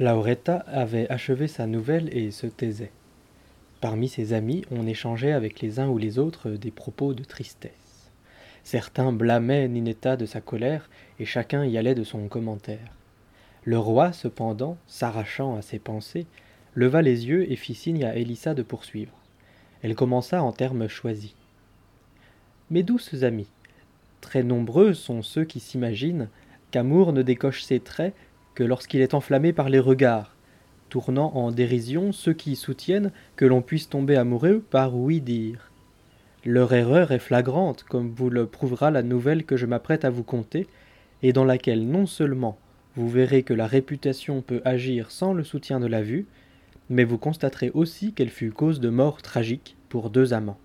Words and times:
Lauretta 0.00 0.58
avait 0.68 1.10
achevé 1.10 1.48
sa 1.48 1.66
nouvelle 1.66 2.08
et 2.16 2.30
se 2.30 2.46
taisait. 2.46 2.92
Parmi 3.80 4.08
ses 4.08 4.32
amis, 4.32 4.64
on 4.70 4.86
échangeait 4.86 5.32
avec 5.32 5.60
les 5.60 5.80
uns 5.80 5.88
ou 5.88 5.98
les 5.98 6.20
autres 6.20 6.50
des 6.50 6.70
propos 6.70 7.14
de 7.14 7.24
tristesse. 7.24 7.72
Certains 8.62 9.12
blâmaient 9.12 9.66
Ninetta 9.66 10.16
de 10.16 10.24
sa 10.24 10.40
colère, 10.40 10.88
et 11.18 11.24
chacun 11.24 11.64
y 11.64 11.76
allait 11.76 11.96
de 11.96 12.04
son 12.04 12.28
commentaire. 12.28 12.92
Le 13.64 13.76
roi, 13.76 14.12
cependant, 14.12 14.76
s'arrachant 14.86 15.56
à 15.56 15.62
ses 15.62 15.80
pensées, 15.80 16.26
leva 16.74 17.02
les 17.02 17.26
yeux 17.26 17.50
et 17.50 17.56
fit 17.56 17.74
signe 17.74 18.04
à 18.04 18.14
Élissa 18.14 18.54
de 18.54 18.62
poursuivre. 18.62 19.14
Elle 19.82 19.96
commença 19.96 20.44
en 20.44 20.52
termes 20.52 20.86
choisis. 20.86 21.34
Mes 22.70 22.84
douces 22.84 23.24
amies, 23.24 23.50
très 24.20 24.44
nombreux 24.44 24.94
sont 24.94 25.22
ceux 25.22 25.44
qui 25.44 25.58
s'imaginent 25.58 26.28
qu'amour 26.70 27.12
ne 27.12 27.22
décoche 27.22 27.62
ses 27.62 27.80
traits 27.80 28.14
lorsqu'il 28.64 29.00
est 29.00 29.14
enflammé 29.14 29.52
par 29.52 29.68
les 29.68 29.78
regards, 29.78 30.34
tournant 30.88 31.32
en 31.34 31.50
dérision 31.50 32.12
ceux 32.12 32.32
qui 32.32 32.56
soutiennent 32.56 33.12
que 33.36 33.44
l'on 33.44 33.62
puisse 33.62 33.88
tomber 33.88 34.16
amoureux 34.16 34.62
par 34.70 34.96
oui 34.96 35.20
dire. 35.20 35.70
Leur 36.44 36.72
erreur 36.72 37.12
est 37.12 37.18
flagrante, 37.18 37.82
comme 37.82 38.10
vous 38.10 38.30
le 38.30 38.46
prouvera 38.46 38.90
la 38.90 39.02
nouvelle 39.02 39.44
que 39.44 39.56
je 39.56 39.66
m'apprête 39.66 40.04
à 40.04 40.10
vous 40.10 40.22
conter, 40.22 40.66
et 41.22 41.32
dans 41.32 41.44
laquelle 41.44 41.86
non 41.86 42.06
seulement 42.06 42.58
vous 42.96 43.08
verrez 43.08 43.42
que 43.42 43.54
la 43.54 43.66
réputation 43.66 44.40
peut 44.40 44.62
agir 44.64 45.10
sans 45.10 45.32
le 45.32 45.44
soutien 45.44 45.80
de 45.80 45.86
la 45.86 46.02
vue, 46.02 46.26
mais 46.90 47.04
vous 47.04 47.18
constaterez 47.18 47.70
aussi 47.74 48.12
qu'elle 48.12 48.30
fut 48.30 48.50
cause 48.50 48.80
de 48.80 48.88
mort 48.88 49.20
tragique 49.20 49.76
pour 49.88 50.10
deux 50.10 50.32
amants. 50.32 50.58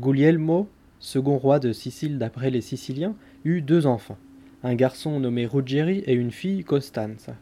Guglielmo, 0.00 0.68
second 0.98 1.38
roi 1.38 1.58
de 1.58 1.72
Sicile 1.72 2.18
d'après 2.18 2.50
les 2.50 2.60
Siciliens, 2.60 3.14
eut 3.44 3.62
deux 3.62 3.86
enfants 3.86 4.18
un 4.66 4.74
garçon 4.74 5.20
nommé 5.20 5.46
Ruggieri 5.46 5.98
et 6.06 6.14
une 6.14 6.32
fille 6.32 6.64
Costanza. 6.64 7.36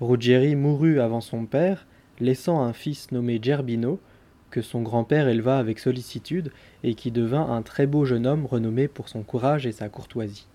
Ruggieri 0.00 0.56
mourut 0.56 0.98
avant 0.98 1.20
son 1.20 1.44
père, 1.44 1.86
laissant 2.18 2.62
un 2.62 2.72
fils 2.72 3.12
nommé 3.12 3.38
Gerbino, 3.42 4.00
que 4.48 4.62
son 4.62 4.80
grand-père 4.80 5.28
éleva 5.28 5.58
avec 5.58 5.78
sollicitude 5.78 6.50
et 6.82 6.94
qui 6.94 7.10
devint 7.10 7.50
un 7.50 7.60
très 7.60 7.86
beau 7.86 8.06
jeune 8.06 8.26
homme 8.26 8.46
renommé 8.46 8.88
pour 8.88 9.10
son 9.10 9.22
courage 9.22 9.66
et 9.66 9.72
sa 9.72 9.90
courtoisie. 9.90 10.46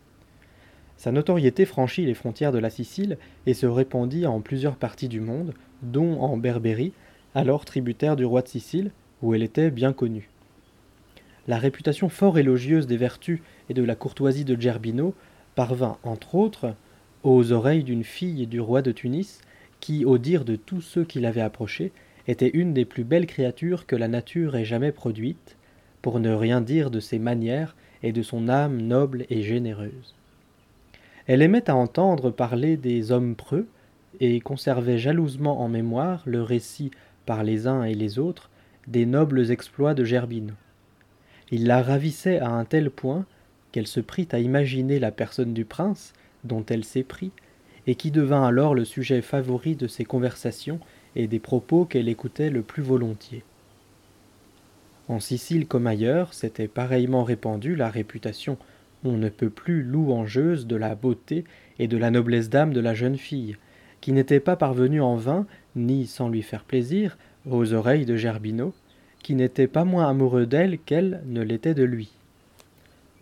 Sa 0.98 1.12
notoriété 1.12 1.66
franchit 1.66 2.08
les 2.08 2.16
frontières 2.16 2.52
de 2.52 2.58
la 2.58 2.72
Sicile 2.72 3.20
et 3.46 3.54
se 3.54 3.68
répandit 3.68 4.26
en 4.26 4.42
plusieurs 4.42 4.78
parties 4.78 5.08
du 5.08 5.20
monde, 5.20 5.54
dont 5.84 6.20
en 6.20 6.36
Berbérie, 6.36 6.94
alors 7.36 7.64
tributaire 7.64 8.16
du 8.16 8.26
roi 8.26 8.42
de 8.42 8.48
Sicile, 8.48 8.90
où 9.22 9.36
elle 9.36 9.44
était 9.44 9.70
bien 9.70 9.94
connue. 9.94 10.32
La 11.48 11.60
réputation 11.60 12.10
fort 12.10 12.40
élogieuse 12.40 12.88
des 12.88 12.98
vertus 12.98 13.40
et 13.70 13.76
de 13.76 13.84
la 13.84 13.94
courtoisie 13.94 14.46
de 14.46 14.60
Gerbino 14.60 15.14
parvint, 15.56 15.98
entre 16.04 16.36
autres, 16.36 16.76
aux 17.24 17.52
oreilles 17.52 17.84
d'une 17.84 18.04
fille 18.04 18.46
du 18.46 18.60
roi 18.60 18.82
de 18.82 18.92
Tunis, 18.92 19.42
qui, 19.80 20.06
au 20.06 20.18
dire 20.18 20.46
de 20.46 20.56
tous 20.56 20.82
ceux 20.82 21.04
qui 21.04 21.20
l'avaient 21.20 21.42
approchée, 21.42 21.92
était 22.28 22.50
une 22.50 22.74
des 22.74 22.86
plus 22.86 23.04
belles 23.04 23.28
créatures 23.28 23.86
que 23.86 23.96
la 23.96 24.08
nature 24.08 24.56
ait 24.56 24.66
jamais 24.66 24.92
produites, 24.92 25.58
pour 26.02 26.20
ne 26.20 26.32
rien 26.32 26.62
dire 26.62 26.92
de 26.92 27.00
ses 27.00 27.20
manières 27.20 27.76
et 28.04 28.12
de 28.12 28.22
son 28.22 28.48
âme 28.50 28.82
noble 28.82 29.26
et 29.30 29.42
généreuse. 29.42 30.16
Elle 31.28 31.42
aimait 31.42 31.70
à 31.70 31.76
entendre 31.76 32.30
parler 32.30 32.78
des 32.78 33.12
hommes 33.12 33.36
preux, 33.36 33.68
et 34.20 34.40
conservait 34.40 34.98
jalousement 34.98 35.62
en 35.62 35.68
mémoire 35.68 36.22
le 36.26 36.42
récit, 36.42 36.92
par 37.26 37.44
les 37.44 37.68
uns 37.68 37.84
et 37.84 37.96
les 37.96 38.20
autres, 38.20 38.50
des 38.88 39.06
nobles 39.06 39.52
exploits 39.52 39.94
de 39.96 40.04
Gerbino. 40.04 40.54
Il 41.52 41.66
la 41.66 41.82
ravissait 41.82 42.40
à 42.40 42.50
un 42.50 42.66
tel 42.66 42.90
point 42.92 43.26
qu'elle 43.76 43.88
se 43.88 44.00
prit 44.00 44.30
à 44.32 44.40
imaginer 44.40 45.00
la 45.00 45.12
personne 45.12 45.54
du 45.54 45.66
prince, 45.66 46.14
dont 46.46 46.64
elle 46.70 46.86
s'éprit, 46.86 47.32
et 47.88 47.96
qui 47.96 48.10
devint 48.10 48.48
alors 48.48 48.74
le 48.74 48.86
sujet 48.86 49.22
favori 49.22 49.76
de 49.76 49.88
ses 49.88 50.06
conversations 50.06 50.80
et 51.18 51.28
des 51.28 51.40
propos 51.40 51.84
qu'elle 51.84 52.08
écoutait 52.08 52.50
le 52.50 52.62
plus 52.62 52.82
volontiers. 52.82 53.44
En 55.10 55.20
Sicile 55.20 55.68
comme 55.68 55.88
ailleurs, 55.88 56.34
s'était 56.34 56.70
pareillement 56.70 57.26
répandue 57.26 57.76
la 57.76 57.90
réputation 57.90 58.58
on 59.04 59.18
ne 59.18 59.28
peut 59.28 59.50
plus 59.50 59.84
louangeuse 59.84 60.68
de 60.68 60.78
la 60.78 60.96
beauté 60.96 61.44
et 61.78 61.90
de 61.90 61.98
la 61.98 62.12
noblesse 62.12 62.50
d'âme 62.50 62.72
de 62.72 62.80
la 62.80 62.94
jeune 62.94 63.18
fille, 63.18 63.58
qui 64.00 64.14
n'était 64.14 64.40
pas 64.40 64.56
parvenue 64.56 65.02
en 65.02 65.18
vain, 65.18 65.48
ni 65.76 66.08
sans 66.08 66.30
lui 66.30 66.44
faire 66.44 66.64
plaisir, 66.64 67.18
aux 67.46 67.74
oreilles 67.74 68.06
de 68.06 68.16
Gerbino, 68.16 68.74
qui 69.22 69.36
n'était 69.36 69.68
pas 69.68 69.84
moins 69.84 70.08
amoureux 70.08 70.46
d'elle 70.46 70.80
qu'elle 70.80 71.22
ne 71.26 71.42
l'était 71.42 71.74
de 71.74 71.84
lui. 71.84 72.14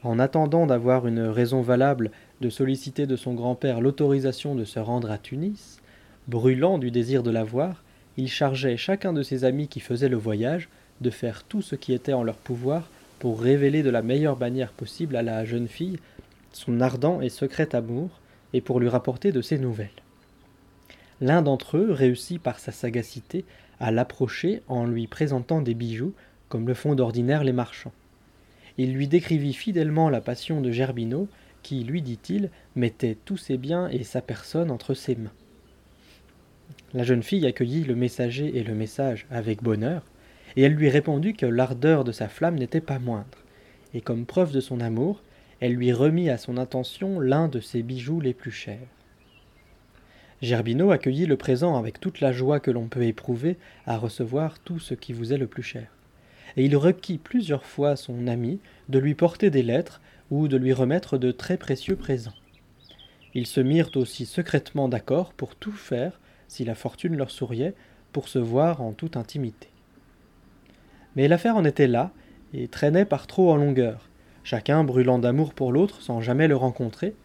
En 0.04 0.20
attendant 0.20 0.68
d'avoir 0.68 1.08
une 1.08 1.22
raison 1.22 1.62
valable 1.62 2.12
de 2.42 2.50
solliciter 2.50 3.08
de 3.08 3.16
son 3.16 3.34
grand-père 3.34 3.80
l'autorisation 3.80 4.54
de 4.54 4.66
se 4.66 4.80
rendre 4.80 5.10
à 5.10 5.18
Tunis, 5.18 5.80
brûlant 6.28 6.78
du 6.78 6.92
désir 6.92 7.24
de 7.24 7.32
la 7.32 7.46
voir, 7.46 7.84
il 8.18 8.28
chargeait 8.28 8.76
chacun 8.76 9.14
de 9.14 9.24
ses 9.24 9.46
amis 9.46 9.70
qui 9.70 9.80
faisaient 9.80 10.10
le 10.10 10.18
voyage 10.18 10.68
de 11.00 11.10
faire 11.10 11.44
tout 11.44 11.62
ce 11.62 11.76
qui 11.76 11.94
était 11.94 12.14
en 12.14 12.24
leur 12.24 12.36
pouvoir 12.36 12.90
pour 13.20 13.42
révéler 13.42 13.82
de 13.82 13.90
la 13.90 14.02
meilleure 14.02 14.38
manière 14.38 14.74
possible 14.74 15.16
à 15.16 15.24
la 15.24 15.46
jeune 15.46 15.70
fille 15.70 16.00
son 16.52 16.82
ardent 16.82 17.22
et 17.22 17.30
secret 17.30 17.74
amour 17.74 18.10
et 18.52 18.62
pour 18.62 18.80
lui 18.80 18.90
rapporter 18.90 19.32
de 19.32 19.42
ses 19.42 19.58
nouvelles. 19.58 19.90
L'un 21.22 21.42
d'entre 21.42 21.78
eux 21.78 21.92
réussit 21.92 22.42
par 22.42 22.60
sa 22.60 22.72
sagacité 22.72 23.46
à 23.80 23.92
l'approcher 23.92 24.62
en 24.68 24.86
lui 24.86 25.08
présentant 25.08 25.62
des 25.62 25.74
bijoux 25.74 26.14
comme 26.50 26.68
le 26.68 26.74
font 26.74 26.94
d'ordinaire 26.94 27.44
les 27.44 27.54
marchands 27.54 27.94
il 28.78 28.94
lui 28.94 29.08
décrivit 29.08 29.54
fidèlement 29.54 30.10
la 30.10 30.22
passion 30.22 30.62
de 30.62 30.72
Gerbino, 30.72 31.28
qui, 31.62 31.84
lui 31.84 32.02
dit-il, 32.02 32.50
mettait 32.76 33.18
tous 33.26 33.38
ses 33.38 33.58
biens 33.58 33.88
et 33.90 34.04
sa 34.04 34.22
personne 34.22 34.72
entre 34.72 34.94
ses 34.94 35.16
mains. 35.16 35.32
La 36.94 37.04
jeune 37.04 37.24
fille 37.24 37.46
accueillit 37.46 37.84
le 37.84 37.96
messager 37.96 38.58
et 38.58 38.64
le 38.64 38.74
message 38.74 39.26
avec 39.32 39.64
bonheur, 39.64 40.04
et 40.56 40.64
elle 40.64 40.74
lui 40.74 40.90
répondit 40.90 41.34
que 41.34 41.46
l'ardeur 41.46 42.04
de 42.04 42.12
sa 42.12 42.28
flamme 42.28 42.58
n'était 42.58 42.82
pas 42.82 43.00
moindre, 43.00 43.38
et 43.94 44.02
comme 44.02 44.26
preuve 44.26 44.52
de 44.52 44.60
son 44.60 44.80
amour, 44.80 45.22
elle 45.60 45.74
lui 45.74 45.94
remit 45.94 46.30
à 46.30 46.38
son 46.38 46.58
intention 46.58 47.20
l'un 47.20 47.48
de 47.48 47.60
ses 47.60 47.84
bijoux 47.84 48.20
les 48.20 48.34
plus 48.34 48.52
chers. 48.52 48.88
Gerbino 50.42 50.92
accueillit 50.92 51.26
le 51.26 51.38
présent 51.38 51.78
avec 51.78 52.02
toute 52.02 52.20
la 52.20 52.34
joie 52.34 52.60
que 52.60 52.72
l'on 52.72 52.88
peut 52.88 53.06
éprouver 53.06 53.56
à 53.86 53.98
recevoir 53.98 54.60
tout 54.60 54.80
ce 54.80 54.94
qui 54.94 55.14
vous 55.14 55.32
est 55.32 55.38
le 55.38 55.48
plus 55.48 55.64
cher 55.64 55.88
et 56.58 56.66
il 56.66 56.76
requit 56.76 57.18
plusieurs 57.18 57.66
fois 57.66 57.96
son 57.96 58.28
ami 58.28 58.60
de 58.90 59.00
lui 59.00 59.16
porter 59.16 59.50
des 59.50 59.64
lettres 59.64 60.02
ou 60.32 60.48
de 60.48 60.58
lui 60.58 60.74
remettre 60.74 61.18
de 61.18 61.32
très 61.32 61.58
précieux 61.58 61.96
présents. 61.96 62.34
Ils 63.34 63.48
se 63.48 63.62
mirent 63.62 63.90
aussi 63.96 64.26
secrètement 64.26 64.88
d'accord 64.88 65.34
pour 65.34 65.56
tout 65.56 65.72
faire, 65.72 66.20
si 66.48 66.66
la 66.66 66.76
fortune 66.76 67.18
leur 67.18 67.32
souriait, 67.32 67.74
pour 68.12 68.28
se 68.28 68.40
voir 68.40 68.82
en 68.82 68.92
toute 68.92 69.18
intimité. 69.18 69.70
Mais 71.16 71.28
l'affaire 71.28 71.56
en 71.56 71.66
était 71.66 71.88
là, 71.88 72.12
et 72.54 72.68
traînait 72.68 73.06
par 73.06 73.26
trop 73.26 73.52
en 73.52 73.56
longueur, 73.56 74.10
chacun 74.44 74.84
brûlant 74.84 75.18
d'amour 75.18 75.54
pour 75.54 75.72
l'autre 75.72 76.02
sans 76.02 76.22
jamais 76.22 76.48
le 76.48 76.56
rencontrer, 76.56 77.16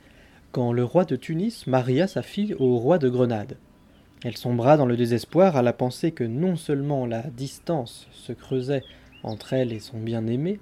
quand 0.52 0.72
le 0.72 0.84
roi 0.84 1.04
de 1.04 1.16
Tunis 1.16 1.66
maria 1.66 2.06
sa 2.06 2.22
fille 2.22 2.54
au 2.54 2.78
roi 2.78 2.98
de 2.98 3.10
Grenade. 3.10 3.58
Elle 4.24 4.36
sombra 4.36 4.76
dans 4.76 4.86
le 4.86 4.96
désespoir 4.96 5.56
à 5.56 5.62
la 5.62 5.72
pensée 5.72 6.12
que 6.12 6.24
non 6.24 6.56
seulement 6.56 7.06
la 7.06 7.22
distance 7.22 8.08
se 8.12 8.32
creusait 8.32 8.82
entre 9.22 9.52
elle 9.52 9.72
et 9.72 9.80
son 9.80 9.98
bien-aimé, 9.98 10.60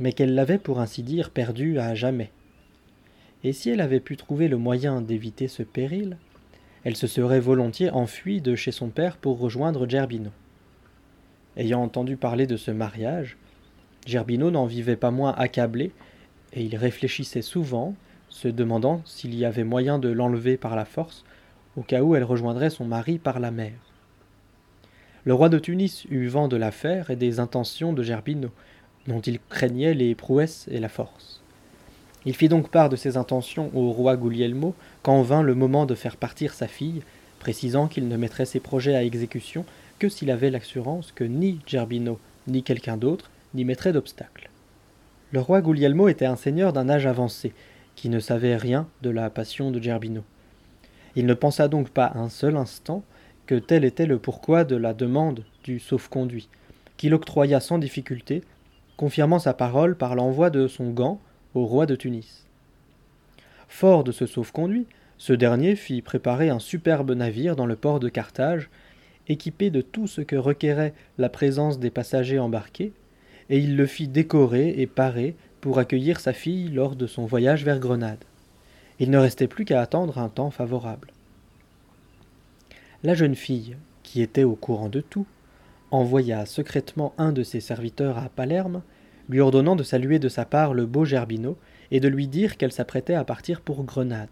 mais 0.00 0.12
qu'elle 0.12 0.34
l'avait 0.34 0.58
pour 0.58 0.80
ainsi 0.80 1.02
dire 1.02 1.30
perdu 1.30 1.78
à 1.78 1.94
jamais. 1.94 2.30
Et 3.42 3.52
si 3.52 3.70
elle 3.70 3.80
avait 3.80 4.00
pu 4.00 4.16
trouver 4.16 4.48
le 4.48 4.56
moyen 4.56 5.00
d'éviter 5.00 5.48
ce 5.48 5.62
péril, 5.62 6.16
elle 6.84 6.96
se 6.96 7.06
serait 7.06 7.40
volontiers 7.40 7.90
enfuie 7.90 8.40
de 8.40 8.54
chez 8.54 8.72
son 8.72 8.88
père 8.88 9.16
pour 9.16 9.38
rejoindre 9.38 9.88
Gerbino. 9.88 10.30
Ayant 11.56 11.82
entendu 11.82 12.16
parler 12.16 12.46
de 12.46 12.56
ce 12.56 12.70
mariage, 12.70 13.36
Gerbino 14.06 14.50
n'en 14.50 14.66
vivait 14.66 14.96
pas 14.96 15.10
moins 15.10 15.32
accablé, 15.32 15.92
et 16.52 16.62
il 16.62 16.76
réfléchissait 16.76 17.42
souvent, 17.42 17.94
se 18.28 18.48
demandant 18.48 19.02
s'il 19.04 19.34
y 19.34 19.44
avait 19.44 19.64
moyen 19.64 19.98
de 19.98 20.08
l'enlever 20.08 20.56
par 20.56 20.76
la 20.76 20.84
force, 20.84 21.24
au 21.76 21.82
cas 21.82 22.02
où 22.02 22.14
elle 22.14 22.24
rejoindrait 22.24 22.70
son 22.70 22.84
mari 22.84 23.18
par 23.18 23.40
la 23.40 23.50
mer. 23.50 23.72
Le 25.24 25.32
roi 25.32 25.48
de 25.48 25.58
Tunis 25.58 26.04
eut 26.10 26.26
vent 26.26 26.48
de 26.48 26.56
l'affaire 26.56 27.10
et 27.10 27.16
des 27.16 27.40
intentions 27.40 27.94
de 27.94 28.02
Gerbino, 28.02 28.50
dont 29.06 29.20
il 29.20 29.38
craignait 29.48 29.94
les 29.94 30.14
prouesses 30.14 30.66
et 30.70 30.80
la 30.80 30.90
force. 30.90 31.40
Il 32.26 32.34
fit 32.34 32.48
donc 32.48 32.68
part 32.68 32.90
de 32.90 32.96
ses 32.96 33.16
intentions 33.16 33.70
au 33.74 33.90
roi 33.90 34.16
Guglielmo 34.16 34.74
quand 35.02 35.22
vint 35.22 35.42
le 35.42 35.54
moment 35.54 35.86
de 35.86 35.94
faire 35.94 36.16
partir 36.16 36.52
sa 36.52 36.68
fille, 36.68 37.02
précisant 37.38 37.88
qu'il 37.88 38.08
ne 38.08 38.16
mettrait 38.16 38.44
ses 38.44 38.60
projets 38.60 38.94
à 38.94 39.04
exécution 39.04 39.64
que 39.98 40.10
s'il 40.10 40.30
avait 40.30 40.50
l'assurance 40.50 41.12
que 41.12 41.24
ni 41.24 41.58
Gerbino 41.66 42.18
ni 42.46 42.62
quelqu'un 42.62 42.98
d'autre 42.98 43.30
n'y 43.54 43.64
mettrait 43.64 43.92
d'obstacle. 43.92 44.50
Le 45.32 45.40
roi 45.40 45.62
Guglielmo 45.62 46.08
était 46.08 46.26
un 46.26 46.36
seigneur 46.36 46.72
d'un 46.72 46.88
âge 46.88 47.06
avancé, 47.06 47.52
qui 47.96 48.08
ne 48.08 48.20
savait 48.20 48.56
rien 48.56 48.86
de 49.02 49.10
la 49.10 49.30
passion 49.30 49.70
de 49.70 49.80
Gerbino. 49.80 50.22
Il 51.16 51.26
ne 51.26 51.34
pensa 51.34 51.68
donc 51.68 51.88
pas 51.90 52.12
un 52.14 52.28
seul 52.28 52.56
instant 52.56 53.02
que 53.46 53.54
tel 53.54 53.84
était 53.84 54.06
le 54.06 54.18
pourquoi 54.18 54.64
de 54.64 54.76
la 54.76 54.94
demande 54.94 55.44
du 55.64 55.78
sauf-conduit, 55.78 56.48
qu'il 56.96 57.14
octroya 57.14 57.60
sans 57.60 57.78
difficulté, 57.78 58.42
confirmant 58.96 59.38
sa 59.38 59.54
parole 59.54 59.96
par 59.96 60.14
l'envoi 60.14 60.50
de 60.50 60.68
son 60.68 60.90
gant 60.90 61.20
au 61.54 61.66
roi 61.66 61.86
de 61.86 61.96
Tunis. 61.96 62.46
Fort 63.68 64.04
de 64.04 64.12
ce 64.12 64.26
sauf-conduit, 64.26 64.86
Ce 65.16 65.32
dernier 65.32 65.76
fit 65.76 66.02
préparer 66.02 66.50
un 66.50 66.58
superbe 66.58 67.12
navire 67.12 67.54
dans 67.54 67.66
le 67.66 67.76
port 67.76 68.00
de 68.00 68.08
Carthage, 68.08 68.68
équipé 69.28 69.70
de 69.70 69.80
tout 69.80 70.06
ce 70.06 70.20
que 70.20 70.36
requérait 70.36 70.92
la 71.18 71.28
présence 71.28 71.78
des 71.78 71.90
passagers 71.90 72.40
embarqués, 72.40 72.92
et 73.48 73.58
il 73.58 73.76
le 73.76 73.86
fit 73.86 74.08
décorer 74.08 74.74
et 74.80 74.86
parer 74.86 75.36
pour 75.60 75.78
accueillir 75.78 76.18
sa 76.18 76.32
fille 76.32 76.68
lors 76.68 76.96
de 76.96 77.06
son 77.06 77.26
voyage 77.26 77.64
vers 77.64 77.78
Grenade. 77.78 78.24
Il 78.98 79.10
ne 79.10 79.18
restait 79.18 79.46
plus 79.46 79.64
qu'à 79.64 79.80
attendre 79.80 80.18
un 80.18 80.28
temps 80.28 80.50
favorable. 80.50 81.13
La 83.04 83.12
jeune 83.12 83.34
fille, 83.34 83.76
qui 84.02 84.22
était 84.22 84.44
au 84.44 84.54
courant 84.54 84.88
de 84.88 85.02
tout, 85.02 85.26
envoya 85.90 86.46
secrètement 86.46 87.12
un 87.18 87.32
de 87.32 87.42
ses 87.42 87.60
serviteurs 87.60 88.16
à 88.16 88.30
Palerme, 88.30 88.80
lui 89.28 89.40
ordonnant 89.40 89.76
de 89.76 89.82
saluer 89.82 90.18
de 90.18 90.30
sa 90.30 90.46
part 90.46 90.72
le 90.72 90.86
beau 90.86 91.04
Gerbino 91.04 91.58
et 91.90 92.00
de 92.00 92.08
lui 92.08 92.28
dire 92.28 92.56
qu'elle 92.56 92.72
s'apprêtait 92.72 93.12
à 93.12 93.22
partir 93.22 93.60
pour 93.60 93.84
Grenade. 93.84 94.30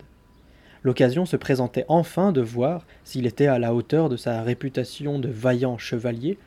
L'occasion 0.85 1.27
se 1.27 1.37
présentait 1.37 1.85
enfin 1.89 2.33
de 2.33 2.41
voir 2.41 2.87
s'il 3.05 3.27
était 3.27 3.47
à 3.47 3.59
la 3.59 3.75
hauteur 3.75 4.09
de 4.09 4.17
sa 4.17 4.41
réputation 4.41 5.19
de 5.19 5.29
vaillant 5.29 5.77
chevalier, 5.77 6.39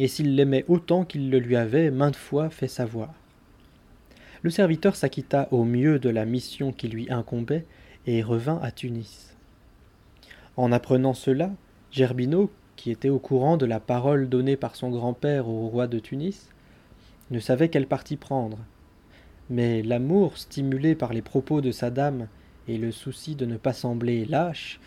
et 0.00 0.08
s'il 0.08 0.34
l'aimait 0.34 0.64
autant 0.66 1.04
qu'il 1.04 1.30
le 1.30 1.38
lui 1.38 1.54
avait 1.54 1.92
maintes 1.92 2.16
fois 2.16 2.50
fait 2.50 2.66
savoir. 2.66 3.14
Le 4.42 4.50
serviteur 4.50 4.96
s'acquitta 4.96 5.46
au 5.52 5.62
mieux 5.62 6.00
de 6.00 6.08
la 6.10 6.24
mission 6.24 6.72
qui 6.72 6.88
lui 6.88 7.08
incombait 7.08 7.66
et 8.08 8.20
revint 8.20 8.58
à 8.64 8.72
Tunis. 8.72 9.31
En 10.56 10.70
apprenant 10.70 11.14
cela, 11.14 11.50
Gerbino, 11.90 12.50
qui 12.76 12.90
était 12.90 13.08
au 13.08 13.18
courant 13.18 13.56
de 13.56 13.64
la 13.64 13.80
parole 13.80 14.28
donnée 14.28 14.56
par 14.56 14.76
son 14.76 14.90
grand-père 14.90 15.48
au 15.48 15.68
roi 15.68 15.86
de 15.86 15.98
Tunis, 15.98 16.50
ne 17.30 17.38
savait 17.38 17.68
quel 17.68 17.86
parti 17.86 18.16
prendre. 18.16 18.58
Mais 19.48 19.82
l'amour 19.82 20.36
stimulé 20.36 20.94
par 20.94 21.12
les 21.12 21.22
propos 21.22 21.60
de 21.60 21.70
sa 21.70 21.90
dame 21.90 22.28
et 22.68 22.76
le 22.76 22.92
souci 22.92 23.34
de 23.34 23.46
ne 23.46 23.56
pas 23.56 23.72
sembler 23.72 24.24
lâche 24.24 24.78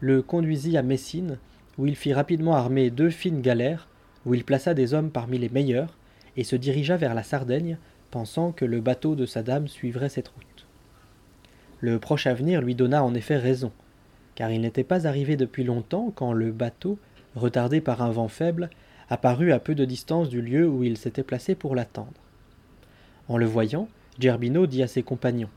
le 0.00 0.20
conduisit 0.20 0.76
à 0.76 0.82
Messine, 0.82 1.38
où 1.78 1.86
il 1.86 1.96
fit 1.96 2.12
rapidement 2.12 2.54
armer 2.54 2.90
deux 2.90 3.10
fines 3.10 3.40
galères, 3.40 3.88
où 4.26 4.34
il 4.34 4.44
plaça 4.44 4.74
des 4.74 4.92
hommes 4.92 5.10
parmi 5.10 5.38
les 5.38 5.48
meilleurs, 5.48 5.96
et 6.36 6.44
se 6.44 6.56
dirigea 6.56 6.96
vers 6.96 7.14
la 7.14 7.22
Sardaigne, 7.22 7.78
pensant 8.10 8.52
que 8.52 8.66
le 8.66 8.80
bateau 8.80 9.14
de 9.14 9.24
sa 9.24 9.42
dame 9.42 9.68
suivrait 9.68 10.10
cette 10.10 10.28
route. 10.28 10.66
Le 11.80 11.98
proche 11.98 12.26
avenir 12.26 12.60
lui 12.60 12.74
donna 12.74 13.02
en 13.02 13.14
effet 13.14 13.36
raison, 13.36 13.72
car 14.34 14.50
il 14.50 14.60
n'était 14.60 14.84
pas 14.84 15.06
arrivé 15.06 15.36
depuis 15.36 15.64
longtemps 15.64 16.12
quand 16.14 16.32
le 16.32 16.52
bateau, 16.52 16.98
retardé 17.34 17.80
par 17.80 18.02
un 18.02 18.10
vent 18.10 18.28
faible, 18.28 18.70
apparut 19.08 19.52
à 19.52 19.58
peu 19.58 19.74
de 19.74 19.84
distance 19.84 20.28
du 20.28 20.40
lieu 20.40 20.68
où 20.68 20.84
il 20.84 20.96
s'était 20.96 21.22
placé 21.22 21.54
pour 21.54 21.74
l'attendre. 21.74 22.12
En 23.28 23.36
le 23.36 23.46
voyant, 23.46 23.88
Gerbino 24.18 24.66
dit 24.66 24.82
à 24.82 24.86
ses 24.86 25.02
compagnons 25.02 25.48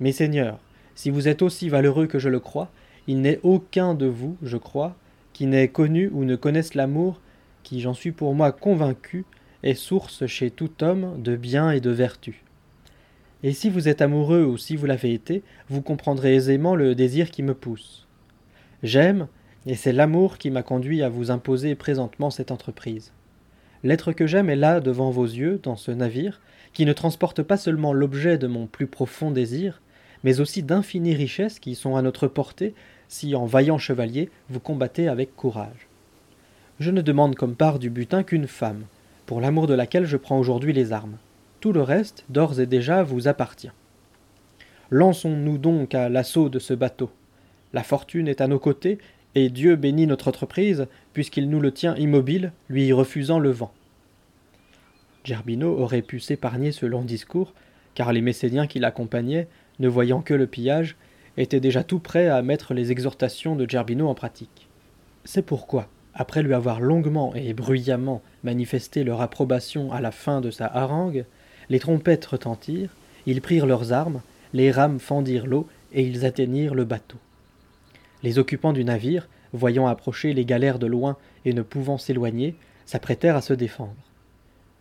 Mes 0.00 0.12
seigneurs, 0.12 0.58
si 0.94 1.10
vous 1.10 1.28
êtes 1.28 1.42
aussi 1.42 1.68
valeureux 1.68 2.06
que 2.06 2.18
je 2.18 2.28
le 2.28 2.40
crois, 2.40 2.70
il 3.06 3.20
n'est 3.20 3.40
aucun 3.42 3.94
de 3.94 4.06
vous, 4.06 4.36
je 4.42 4.56
crois, 4.56 4.94
qui 5.32 5.46
n'ait 5.46 5.68
connu 5.68 6.08
ou 6.12 6.24
ne 6.24 6.36
connaisse 6.36 6.74
l'amour, 6.74 7.20
qui, 7.62 7.80
j'en 7.80 7.94
suis 7.94 8.12
pour 8.12 8.34
moi 8.34 8.52
convaincu, 8.52 9.24
est 9.62 9.74
source 9.74 10.26
chez 10.26 10.50
tout 10.50 10.82
homme 10.82 11.20
de 11.22 11.36
bien 11.36 11.70
et 11.70 11.80
de 11.80 11.90
vertu. 11.90 12.41
Et 13.42 13.52
si 13.52 13.70
vous 13.70 13.88
êtes 13.88 14.02
amoureux 14.02 14.44
ou 14.44 14.56
si 14.56 14.76
vous 14.76 14.86
l'avez 14.86 15.12
été, 15.12 15.42
vous 15.68 15.82
comprendrez 15.82 16.34
aisément 16.34 16.76
le 16.76 16.94
désir 16.94 17.30
qui 17.30 17.42
me 17.42 17.54
pousse. 17.54 18.06
J'aime, 18.82 19.26
et 19.66 19.74
c'est 19.74 19.92
l'amour 19.92 20.38
qui 20.38 20.50
m'a 20.50 20.62
conduit 20.62 21.02
à 21.02 21.08
vous 21.08 21.30
imposer 21.30 21.74
présentement 21.74 22.30
cette 22.30 22.52
entreprise. 22.52 23.12
L'être 23.84 24.12
que 24.12 24.28
j'aime 24.28 24.48
est 24.48 24.56
là 24.56 24.80
devant 24.80 25.10
vos 25.10 25.24
yeux, 25.24 25.58
dans 25.62 25.76
ce 25.76 25.90
navire, 25.90 26.40
qui 26.72 26.86
ne 26.86 26.92
transporte 26.92 27.42
pas 27.42 27.56
seulement 27.56 27.92
l'objet 27.92 28.38
de 28.38 28.46
mon 28.46 28.66
plus 28.66 28.86
profond 28.86 29.32
désir, 29.32 29.82
mais 30.22 30.40
aussi 30.40 30.62
d'infinies 30.62 31.14
richesses 31.14 31.58
qui 31.58 31.74
sont 31.74 31.96
à 31.96 32.02
notre 32.02 32.28
portée 32.28 32.74
si, 33.08 33.34
en 33.34 33.44
vaillant 33.44 33.78
chevalier, 33.78 34.30
vous 34.48 34.60
combattez 34.60 35.08
avec 35.08 35.34
courage. 35.34 35.88
Je 36.78 36.90
ne 36.90 37.02
demande 37.02 37.34
comme 37.34 37.56
part 37.56 37.78
du 37.78 37.90
butin 37.90 38.22
qu'une 38.22 38.46
femme, 38.46 38.84
pour 39.26 39.40
l'amour 39.40 39.66
de 39.66 39.74
laquelle 39.74 40.06
je 40.06 40.16
prends 40.16 40.38
aujourd'hui 40.38 40.72
les 40.72 40.92
armes. 40.92 41.18
Tout 41.62 41.72
le 41.72 41.82
reste, 41.82 42.24
d'ores 42.28 42.58
et 42.58 42.66
déjà, 42.66 43.04
vous 43.04 43.28
appartient. 43.28 43.70
Lançons-nous 44.90 45.58
donc 45.58 45.94
à 45.94 46.08
l'assaut 46.08 46.48
de 46.48 46.58
ce 46.58 46.74
bateau. 46.74 47.08
La 47.72 47.84
fortune 47.84 48.26
est 48.26 48.40
à 48.40 48.48
nos 48.48 48.58
côtés, 48.58 48.98
et 49.36 49.48
Dieu 49.48 49.76
bénit 49.76 50.08
notre 50.08 50.26
entreprise, 50.26 50.88
puisqu'il 51.12 51.48
nous 51.48 51.60
le 51.60 51.70
tient 51.70 51.94
immobile, 51.94 52.50
lui 52.68 52.92
refusant 52.92 53.38
le 53.38 53.50
vent. 53.50 53.72
Gerbino 55.22 55.78
aurait 55.78 56.02
pu 56.02 56.18
s'épargner 56.18 56.72
ce 56.72 56.84
long 56.84 57.02
discours, 57.02 57.54
car 57.94 58.12
les 58.12 58.22
Messéniens 58.22 58.66
qui 58.66 58.80
l'accompagnaient, 58.80 59.46
ne 59.78 59.86
voyant 59.86 60.20
que 60.20 60.34
le 60.34 60.48
pillage, 60.48 60.96
étaient 61.36 61.60
déjà 61.60 61.84
tout 61.84 62.00
prêts 62.00 62.26
à 62.26 62.42
mettre 62.42 62.74
les 62.74 62.90
exhortations 62.90 63.54
de 63.54 63.70
Gerbino 63.70 64.08
en 64.08 64.16
pratique. 64.16 64.68
C'est 65.24 65.46
pourquoi, 65.46 65.86
après 66.12 66.42
lui 66.42 66.54
avoir 66.54 66.80
longuement 66.80 67.32
et 67.36 67.54
bruyamment 67.54 68.20
manifesté 68.42 69.04
leur 69.04 69.20
approbation 69.20 69.92
à 69.92 70.00
la 70.00 70.10
fin 70.10 70.40
de 70.40 70.50
sa 70.50 70.66
harangue, 70.66 71.24
les 71.72 71.78
trompettes 71.78 72.26
retentirent, 72.26 72.90
ils 73.24 73.40
prirent 73.40 73.64
leurs 73.64 73.94
armes, 73.94 74.20
les 74.52 74.70
rames 74.70 75.00
fendirent 75.00 75.46
l'eau, 75.46 75.66
et 75.94 76.02
ils 76.02 76.26
atteignirent 76.26 76.74
le 76.74 76.84
bateau. 76.84 77.16
Les 78.22 78.38
occupants 78.38 78.74
du 78.74 78.84
navire, 78.84 79.26
voyant 79.54 79.86
approcher 79.86 80.34
les 80.34 80.44
galères 80.44 80.78
de 80.78 80.86
loin 80.86 81.16
et 81.46 81.54
ne 81.54 81.62
pouvant 81.62 81.96
s'éloigner, 81.96 82.56
s'apprêtèrent 82.84 83.36
à 83.36 83.40
se 83.40 83.54
défendre. 83.54 83.96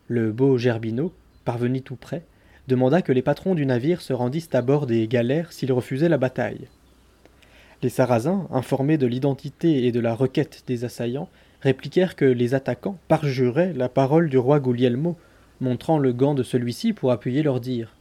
Le 0.10 0.34
beau 0.34 0.58
Gerbino, 0.58 1.14
parvenu 1.46 1.82
tout 1.82 1.96
près, 1.96 2.24
demanda 2.68 3.02
que 3.02 3.14
les 3.14 3.22
patrons 3.22 3.56
du 3.56 3.66
navire 3.66 4.02
se 4.02 4.12
rendissent 4.12 4.54
à 4.54 4.62
bord 4.62 4.86
des 4.86 5.08
galères 5.08 5.54
s'ils 5.54 5.72
refusaient 5.72 6.10
la 6.10 6.18
bataille. 6.18 6.68
Les 7.84 7.90
Sarrasins, 7.90 8.50
informés 8.52 8.98
de 8.98 9.08
l'identité 9.08 9.86
et 9.86 9.94
de 9.94 10.02
la 10.02 10.14
requête 10.14 10.66
des 10.68 10.84
assaillants, 10.84 11.30
répliquèrent 11.62 12.18
que 12.18 12.26
les 12.26 12.54
attaquants 12.54 12.98
parjuraient 13.08 13.72
la 13.72 13.88
parole 13.88 14.30
du 14.30 14.38
roi 14.38 14.60
Guglielmo, 14.60 15.18
montrant 15.62 15.98
le 15.98 16.12
gant 16.12 16.34
de 16.34 16.44
celui-ci 16.44 16.92
pour 16.92 17.12
appuyer 17.12 17.44
leur 17.44 17.62
dire, 17.62 17.96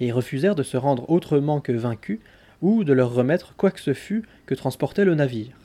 et 0.00 0.12
refusèrent 0.12 0.54
de 0.54 0.62
se 0.62 0.76
rendre 0.76 1.10
autrement 1.10 1.60
que 1.60 1.72
vaincus 1.72 2.20
ou 2.62 2.84
de 2.84 2.92
leur 2.92 3.12
remettre 3.12 3.54
quoi 3.56 3.70
que 3.70 3.80
ce 3.80 3.92
fût 3.92 4.24
que 4.46 4.54
transportait 4.54 5.04
le 5.04 5.14
navire. 5.14 5.56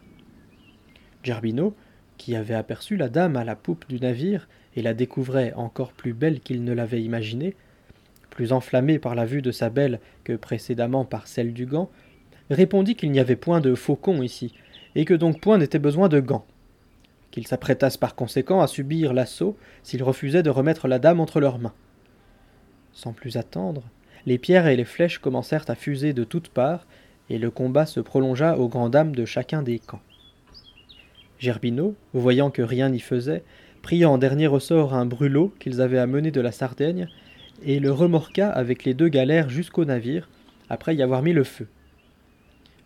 Gerbino, 1.24 1.76
qui 2.18 2.36
avait 2.36 2.56
aperçu 2.56 2.98
la 2.98 3.10
dame 3.10 3.38
à 3.38 3.44
la 3.44 3.56
poupe 3.56 3.88
du 3.88 4.00
navire 4.00 4.48
et 4.76 4.82
la 4.82 4.94
découvrait 4.94 5.54
encore 5.54 5.94
plus 5.94 6.14
belle 6.14 6.40
qu'il 6.40 6.64
ne 6.64 6.74
l'avait 6.74 7.02
imaginée, 7.02 7.56
plus 8.30 8.52
enflammé 8.52 9.00
par 9.00 9.16
la 9.16 9.26
vue 9.26 9.42
de 9.42 9.52
sa 9.52 9.70
belle 9.70 10.00
que 10.24 10.34
précédemment 10.34 11.06
par 11.06 11.28
celle 11.28 11.54
du 11.54 11.66
gant, 11.66 11.90
répondit 12.50 12.96
qu'il 12.96 13.12
n'y 13.12 13.20
avait 13.20 13.36
point 13.36 13.62
de 13.62 13.76
faucon 13.76 14.22
ici, 14.22 14.54
et 14.96 15.06
que 15.06 15.14
donc 15.14 15.40
point 15.40 15.58
n'était 15.58 15.80
besoin 15.80 16.10
de 16.10 16.20
gants. 16.20 16.46
S'apprêtassent 17.46 17.98
par 17.98 18.16
conséquent 18.16 18.62
à 18.62 18.68
subir 18.68 19.14
l'assaut 19.14 19.58
s'ils 19.84 20.04
refusaient 20.04 20.44
de 20.44 20.50
remettre 20.50 20.88
la 20.88 21.00
dame 21.00 21.20
entre 21.20 21.40
leurs 21.40 21.60
mains. 21.60 21.74
Sans 22.94 23.14
plus 23.14 23.38
attendre, 23.38 23.84
les 24.26 24.38
pierres 24.38 24.68
et 24.68 24.76
les 24.76 24.86
flèches 24.86 25.20
commencèrent 25.20 25.70
à 25.70 25.76
fuser 25.76 26.14
de 26.14 26.24
toutes 26.24 26.50
parts, 26.50 26.88
et 27.30 27.38
le 27.38 27.52
combat 27.52 27.86
se 27.86 28.00
prolongea 28.00 28.58
aux 28.58 28.68
grandes 28.68 28.94
dames 28.94 29.16
de 29.16 29.26
chacun 29.26 29.62
des 29.62 29.80
camps. 29.80 30.02
Gerbino, 31.40 31.96
voyant 32.14 32.50
que 32.50 32.62
rien 32.62 32.90
n'y 32.90 33.00
faisait, 33.00 33.44
pria 33.82 34.10
en 34.10 34.18
dernier 34.18 34.48
ressort 34.48 34.94
un 34.94 35.06
brûlot 35.06 35.54
qu'ils 35.60 35.82
avaient 35.82 36.00
amené 36.00 36.32
de 36.32 36.42
la 36.42 36.52
Sardaigne, 36.52 37.08
et 37.64 37.80
le 37.80 37.92
remorqua 37.92 38.50
avec 38.50 38.84
les 38.84 38.94
deux 38.94 39.10
galères 39.10 39.50
jusqu'au 39.50 39.86
navire, 39.86 40.30
après 40.70 40.96
y 40.96 41.04
avoir 41.04 41.22
mis 41.22 41.34
le 41.34 41.44
feu. 41.44 41.68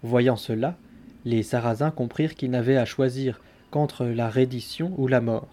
Voyant 0.03 0.35
cela, 0.35 0.75
les 1.25 1.43
Sarrasins 1.43 1.91
comprirent 1.91 2.35
qu'ils 2.35 2.51
n'avaient 2.51 2.77
à 2.77 2.85
choisir 2.85 3.39
qu'entre 3.71 4.05
la 4.05 4.29
reddition 4.29 4.93
ou 4.97 5.07
la 5.07 5.21
mort. 5.21 5.47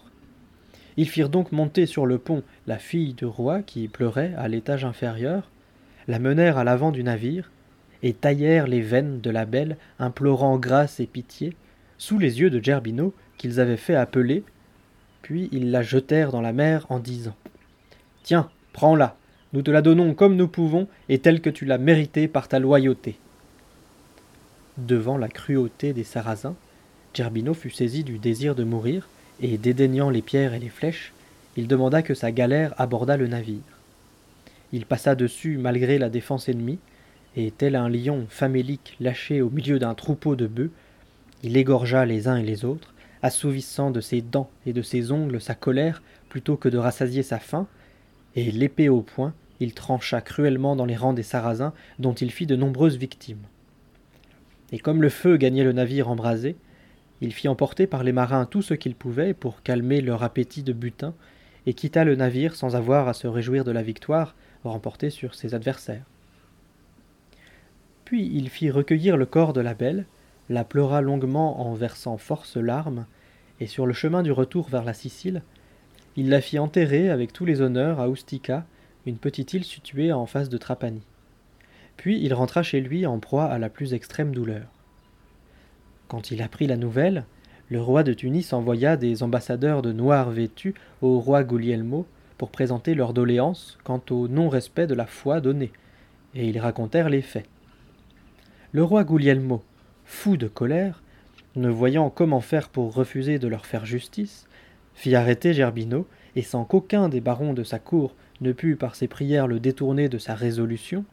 Ils 0.97 1.09
firent 1.09 1.29
donc 1.29 1.51
monter 1.51 1.85
sur 1.85 2.05
le 2.05 2.17
pont 2.17 2.43
la 2.67 2.77
fille 2.77 3.13
du 3.13 3.25
roi 3.25 3.61
qui 3.61 3.87
pleurait 3.87 4.33
à 4.37 4.47
l'étage 4.47 4.85
inférieur, 4.85 5.49
la 6.07 6.19
menèrent 6.19 6.57
à 6.57 6.63
l'avant 6.63 6.91
du 6.91 7.03
navire, 7.03 7.49
et 8.03 8.13
taillèrent 8.13 8.67
les 8.67 8.81
veines 8.81 9.21
de 9.21 9.29
la 9.29 9.45
belle, 9.45 9.77
implorant 9.97 10.57
grâce 10.57 10.99
et 10.99 11.05
pitié, 11.05 11.55
sous 11.97 12.19
les 12.19 12.39
yeux 12.39 12.49
de 12.49 12.63
Gerbino, 12.63 13.13
qu'ils 13.37 13.59
avaient 13.59 13.77
fait 13.77 13.95
appeler, 13.95 14.43
puis 15.21 15.49
ils 15.51 15.71
la 15.71 15.81
jetèrent 15.81 16.31
dans 16.31 16.41
la 16.41 16.53
mer 16.53 16.85
en 16.89 16.99
disant 16.99 17.35
Tiens, 18.23 18.49
prends-la, 18.73 19.15
nous 19.53 19.61
te 19.61 19.71
la 19.71 19.81
donnons 19.81 20.13
comme 20.13 20.35
nous 20.35 20.47
pouvons 20.47 20.87
et 21.07 21.19
telle 21.19 21.41
que 21.41 21.49
tu 21.49 21.65
l'as 21.65 21.77
méritée 21.77 22.27
par 22.27 22.47
ta 22.47 22.59
loyauté. 22.59 23.17
Devant 24.77 25.17
la 25.17 25.27
cruauté 25.27 25.93
des 25.93 26.03
Sarrasins, 26.03 26.55
Gerbino 27.13 27.53
fut 27.53 27.69
saisi 27.69 28.03
du 28.03 28.17
désir 28.17 28.55
de 28.55 28.63
mourir, 28.63 29.07
et 29.41 29.57
dédaignant 29.57 30.09
les 30.09 30.21
pierres 30.21 30.53
et 30.53 30.59
les 30.59 30.69
flèches, 30.69 31.13
il 31.55 31.67
demanda 31.67 32.01
que 32.01 32.13
sa 32.13 32.31
galère 32.31 32.73
abordât 32.77 33.17
le 33.17 33.27
navire. 33.27 33.61
Il 34.71 34.85
passa 34.85 35.15
dessus 35.15 35.57
malgré 35.57 35.97
la 35.97 36.09
défense 36.09 36.49
ennemie, 36.49 36.79
et 37.35 37.51
tel 37.51 37.75
un 37.75 37.89
lion 37.89 38.25
famélique 38.29 38.95
lâché 38.99 39.41
au 39.41 39.49
milieu 39.49 39.79
d'un 39.79 39.93
troupeau 39.93 40.35
de 40.35 40.47
bœufs, 40.47 40.71
il 41.43 41.57
égorgea 41.57 42.05
les 42.05 42.27
uns 42.27 42.37
et 42.37 42.43
les 42.43 42.65
autres, 42.65 42.93
assouvissant 43.21 43.91
de 43.91 44.01
ses 44.01 44.21
dents 44.21 44.49
et 44.65 44.73
de 44.73 44.81
ses 44.81 45.11
ongles 45.11 45.41
sa 45.41 45.55
colère 45.55 46.01
plutôt 46.29 46.57
que 46.57 46.69
de 46.69 46.77
rassasier 46.77 47.23
sa 47.23 47.39
faim, 47.39 47.67
et 48.35 48.51
l'épée 48.51 48.89
au 48.89 49.01
poing, 49.01 49.33
il 49.59 49.73
trancha 49.73 50.21
cruellement 50.21 50.75
dans 50.75 50.85
les 50.85 50.95
rangs 50.95 51.13
des 51.13 51.23
Sarrasins, 51.23 51.73
dont 51.97 52.13
il 52.13 52.31
fit 52.31 52.45
de 52.45 52.55
nombreuses 52.55 52.97
victimes. 52.97 53.41
Et 54.71 54.79
comme 54.79 55.01
le 55.01 55.09
feu 55.09 55.37
gagnait 55.37 55.63
le 55.63 55.73
navire 55.73 56.09
embrasé, 56.09 56.55
il 57.21 57.33
fit 57.33 57.47
emporter 57.47 57.87
par 57.87 58.03
les 58.03 58.11
marins 58.11 58.45
tout 58.45 58.61
ce 58.61 58.73
qu'il 58.73 58.95
pouvait 58.95 59.33
pour 59.33 59.61
calmer 59.61 60.01
leur 60.01 60.23
appétit 60.23 60.63
de 60.63 60.73
butin, 60.73 61.13
et 61.65 61.73
quitta 61.73 62.03
le 62.03 62.15
navire 62.15 62.55
sans 62.55 62.75
avoir 62.75 63.07
à 63.07 63.13
se 63.13 63.27
réjouir 63.27 63.63
de 63.63 63.71
la 63.71 63.83
victoire 63.83 64.35
remportée 64.63 65.09
sur 65.09 65.35
ses 65.35 65.53
adversaires. 65.53 66.05
Puis 68.05 68.29
il 68.33 68.49
fit 68.49 68.71
recueillir 68.71 69.17
le 69.17 69.25
corps 69.25 69.53
de 69.53 69.61
la 69.61 69.73
belle, 69.73 70.05
la 70.49 70.63
pleura 70.63 71.01
longuement 71.01 71.61
en 71.61 71.73
versant 71.73 72.17
force 72.17 72.57
larmes, 72.57 73.05
et 73.59 73.67
sur 73.67 73.85
le 73.85 73.93
chemin 73.93 74.23
du 74.23 74.31
retour 74.31 74.69
vers 74.69 74.83
la 74.83 74.93
Sicile, 74.93 75.43
il 76.15 76.29
la 76.29 76.41
fit 76.41 76.59
enterrer 76.59 77.09
avec 77.09 77.33
tous 77.33 77.45
les 77.45 77.61
honneurs 77.61 77.99
à 77.99 78.07
Ustica, 78.07 78.65
une 79.05 79.17
petite 79.17 79.53
île 79.53 79.63
située 79.63 80.11
en 80.11 80.25
face 80.25 80.49
de 80.49 80.57
Trapani. 80.57 81.03
Puis 81.97 82.19
il 82.21 82.33
rentra 82.33 82.63
chez 82.63 82.81
lui 82.81 83.05
en 83.05 83.19
proie 83.19 83.45
à 83.45 83.59
la 83.59 83.69
plus 83.69 83.93
extrême 83.93 84.33
douleur. 84.33 84.67
Quand 86.09 86.31
il 86.31 86.41
apprit 86.41 86.65
la 86.65 86.75
nouvelle, 86.75 87.23
le 87.69 87.79
roi 87.79 88.01
de 88.01 88.13
Tunis 88.13 88.51
envoya 88.51 88.97
des 88.97 89.21
ambassadeurs 89.21 89.83
de 89.83 89.93
noir 89.93 90.31
vêtus 90.31 90.73
au 91.03 91.19
roi 91.19 91.43
Guglielmo 91.43 92.07
pour 92.39 92.49
présenter 92.49 92.95
leur 92.95 93.13
doléance 93.13 93.77
quant 93.83 94.01
au 94.09 94.27
non-respect 94.27 94.87
de 94.87 94.95
la 94.95 95.05
foi 95.05 95.39
donnée, 95.39 95.71
et 96.33 96.49
ils 96.49 96.57
racontèrent 96.57 97.09
les 97.09 97.21
faits. 97.21 97.45
Le 98.71 98.83
roi 98.83 99.03
Guglielmo, 99.03 99.61
fou 100.03 100.35
de 100.35 100.47
colère, 100.47 101.03
ne 101.55 101.69
voyant 101.69 102.09
comment 102.09 102.41
faire 102.41 102.69
pour 102.69 102.95
refuser 102.95 103.37
de 103.37 103.47
leur 103.47 103.67
faire 103.67 103.85
justice, 103.85 104.47
fit 104.95 105.13
arrêter 105.13 105.53
Gerbino, 105.53 106.07
et 106.35 106.41
sans 106.41 106.65
qu'aucun 106.65 107.07
des 107.07 107.21
barons 107.21 107.53
de 107.53 107.63
sa 107.63 107.77
cour 107.77 108.15
ne 108.41 108.51
pût 108.51 108.75
par 108.75 108.95
ses 108.95 109.07
prières 109.07 109.45
le 109.45 109.59
détourner 109.59 110.09
de 110.09 110.17
sa 110.17 110.33
résolution, 110.33 111.05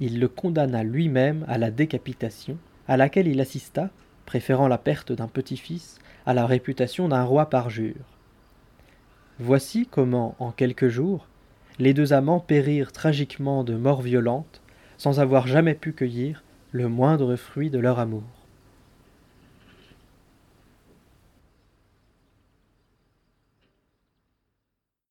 il 0.00 0.20
le 0.20 0.28
condamna 0.28 0.84
lui-même 0.84 1.44
à 1.48 1.58
la 1.58 1.70
décapitation, 1.70 2.56
à 2.88 2.96
laquelle 2.96 3.28
il 3.28 3.38
assista 3.38 3.90
préférant 4.26 4.68
la 4.68 4.78
perte 4.78 5.12
d'un 5.12 5.28
petit-fils 5.28 5.98
à 6.26 6.34
la 6.34 6.46
réputation 6.46 7.08
d'un 7.08 7.24
roi 7.24 7.50
parjure. 7.50 8.18
Voici 9.38 9.86
comment, 9.90 10.36
en 10.38 10.52
quelques 10.52 10.88
jours, 10.88 11.26
les 11.78 11.94
deux 11.94 12.12
amants 12.12 12.40
périrent 12.40 12.92
tragiquement 12.92 13.64
de 13.64 13.74
mort 13.74 14.02
violente, 14.02 14.62
sans 14.98 15.20
avoir 15.20 15.46
jamais 15.46 15.74
pu 15.74 15.92
cueillir 15.92 16.44
le 16.70 16.88
moindre 16.88 17.36
fruit 17.36 17.70
de 17.70 17.78
leur 17.78 17.98
amour. 17.98 18.41